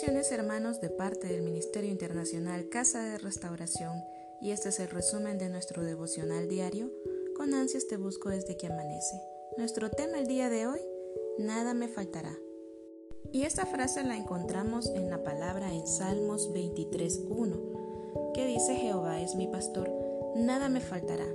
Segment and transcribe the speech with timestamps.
[0.00, 4.04] Bendiciones hermanos de parte del Ministerio Internacional Casa de Restauración
[4.40, 6.92] y este es el resumen de nuestro devocional diario.
[7.36, 9.20] Con ansias te busco desde que amanece.
[9.56, 10.78] Nuestro tema el día de hoy,
[11.40, 12.32] nada me faltará.
[13.32, 19.34] Y esta frase la encontramos en la palabra en Salmos 23.1, que dice Jehová es
[19.34, 19.90] mi pastor,
[20.36, 21.26] nada me faltará.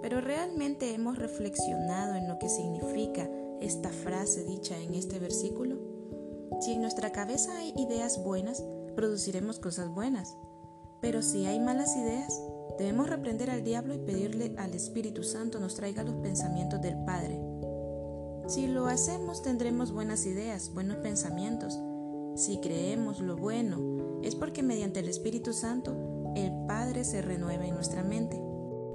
[0.00, 3.28] Pero realmente hemos reflexionado en lo que significa
[3.60, 5.87] esta frase dicha en este versículo.
[6.68, 8.62] Si en nuestra cabeza hay ideas buenas,
[8.94, 10.36] produciremos cosas buenas.
[11.00, 12.42] Pero si hay malas ideas,
[12.76, 17.40] debemos reprender al diablo y pedirle al Espíritu Santo nos traiga los pensamientos del Padre.
[18.48, 21.78] Si lo hacemos tendremos buenas ideas, buenos pensamientos.
[22.36, 27.76] Si creemos lo bueno, es porque mediante el Espíritu Santo el Padre se renueva en
[27.76, 28.38] nuestra mente.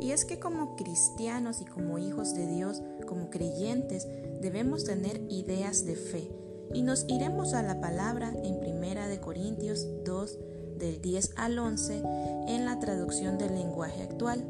[0.00, 4.08] Y es que como cristianos y como hijos de Dios, como creyentes,
[4.40, 9.86] debemos tener ideas de fe y nos iremos a la palabra en Primera de Corintios
[10.04, 10.38] 2
[10.76, 12.02] del 10 al 11
[12.48, 14.46] en la traducción del lenguaje actual.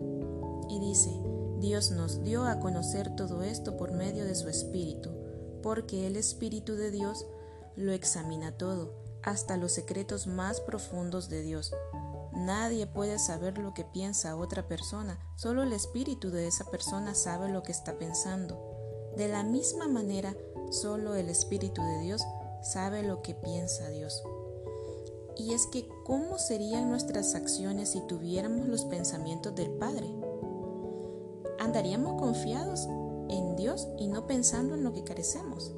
[0.68, 1.10] Y dice,
[1.60, 5.10] Dios nos dio a conocer todo esto por medio de su Espíritu,
[5.62, 7.26] porque el Espíritu de Dios
[7.76, 11.72] lo examina todo, hasta los secretos más profundos de Dios.
[12.32, 17.48] Nadie puede saber lo que piensa otra persona, solo el espíritu de esa persona sabe
[17.48, 19.12] lo que está pensando.
[19.16, 20.36] De la misma manera,
[20.70, 22.22] Solo el Espíritu de Dios
[22.62, 24.22] sabe lo que piensa Dios.
[25.36, 30.06] Y es que, ¿cómo serían nuestras acciones si tuviéramos los pensamientos del Padre?
[31.58, 32.86] Andaríamos confiados
[33.28, 35.72] en Dios y no pensando en lo que carecemos.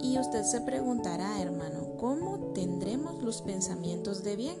[0.00, 4.56] Y usted se preguntará, hermano, ¿cómo tendremos los pensamientos de bien?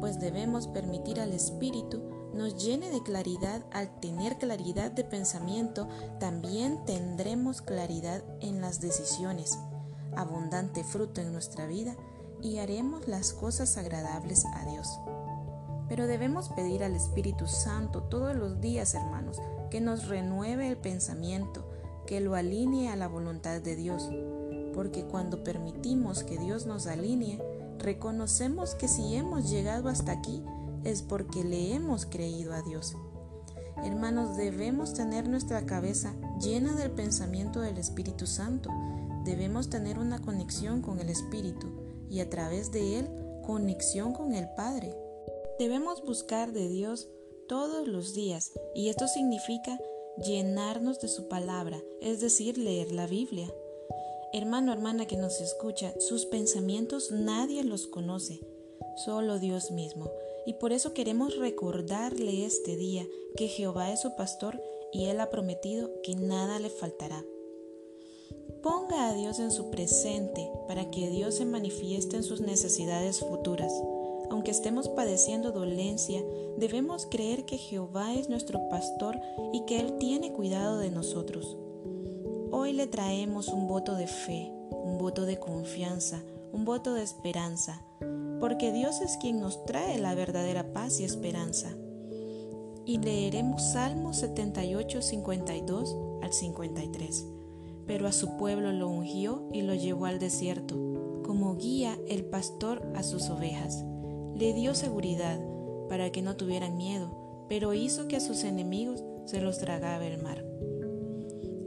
[0.00, 2.00] Pues debemos permitir al Espíritu
[2.34, 9.58] nos llene de claridad, al tener claridad de pensamiento, también tendremos claridad en las decisiones,
[10.16, 11.96] abundante fruto en nuestra vida
[12.42, 14.88] y haremos las cosas agradables a Dios.
[15.88, 19.40] Pero debemos pedir al Espíritu Santo todos los días, hermanos,
[19.70, 21.68] que nos renueve el pensamiento,
[22.06, 24.08] que lo alinee a la voluntad de Dios,
[24.74, 27.42] porque cuando permitimos que Dios nos alinee,
[27.78, 30.42] reconocemos que si hemos llegado hasta aquí,
[30.84, 32.94] es porque le hemos creído a Dios.
[33.84, 38.70] Hermanos, debemos tener nuestra cabeza llena del pensamiento del Espíritu Santo.
[39.24, 41.68] Debemos tener una conexión con el Espíritu
[42.10, 43.08] y a través de él
[43.46, 44.94] conexión con el Padre.
[45.58, 47.08] Debemos buscar de Dios
[47.48, 49.78] todos los días y esto significa
[50.18, 53.52] llenarnos de su palabra, es decir, leer la Biblia.
[54.32, 58.40] Hermano, hermana que nos escucha, sus pensamientos nadie los conoce,
[58.96, 60.10] solo Dios mismo.
[60.46, 64.60] Y por eso queremos recordarle este día que Jehová es su pastor
[64.92, 67.24] y Él ha prometido que nada le faltará.
[68.62, 73.72] Ponga a Dios en su presente para que Dios se manifieste en sus necesidades futuras.
[74.30, 76.22] Aunque estemos padeciendo dolencia,
[76.58, 79.20] debemos creer que Jehová es nuestro pastor
[79.52, 81.56] y que Él tiene cuidado de nosotros.
[82.52, 87.82] Hoy le traemos un voto de fe, un voto de confianza, un voto de esperanza,
[88.40, 91.76] porque Dios es quien nos trae la verdadera paz y esperanza.
[92.86, 97.26] Y leeremos Salmos 78, 52 al 53.
[97.86, 100.74] Pero a su pueblo lo ungió y lo llevó al desierto,
[101.24, 103.84] como guía el pastor a sus ovejas.
[104.34, 105.38] Le dio seguridad
[105.88, 110.22] para que no tuvieran miedo, pero hizo que a sus enemigos se los tragaba el
[110.22, 110.44] mar.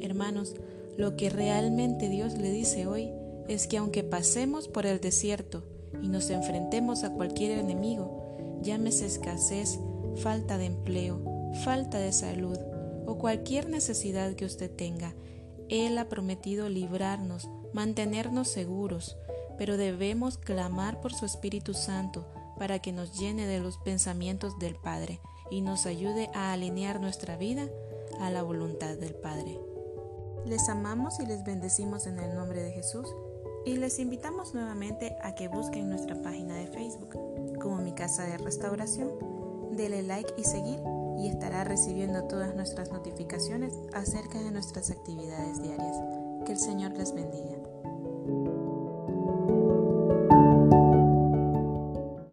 [0.01, 0.55] Hermanos,
[0.97, 3.11] lo que realmente Dios le dice hoy
[3.47, 5.63] es que aunque pasemos por el desierto,
[6.02, 9.80] y nos enfrentemos a cualquier enemigo, llámese escasez,
[10.18, 11.22] falta de empleo,
[11.64, 12.58] falta de salud
[13.06, 15.14] o cualquier necesidad que usted tenga,
[15.70, 19.18] Él ha prometido librarnos, mantenernos seguros,
[19.58, 22.26] pero debemos clamar por su Espíritu Santo
[22.58, 25.20] para que nos llene de los pensamientos del Padre
[25.52, 27.68] y nos ayude a alinear nuestra vida
[28.20, 29.59] a la voluntad del Padre.
[30.46, 33.08] Les amamos y les bendecimos en el nombre de Jesús
[33.66, 37.18] y les invitamos nuevamente a que busquen nuestra página de Facebook
[37.62, 39.10] como Mi Casa de Restauración.
[39.72, 40.80] Dele like y seguir
[41.18, 45.98] y estará recibiendo todas nuestras notificaciones acerca de nuestras actividades diarias.
[46.46, 47.56] Que el Señor les bendiga.